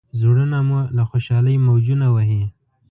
[0.19, 2.43] زړونه مو له خوشالۍ موجونه وهي.